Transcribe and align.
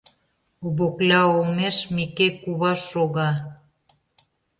Обокля 0.65 1.21
олмеш 1.33 1.77
Микей 1.95 2.31
кува 2.43 2.73
шога. 2.89 3.29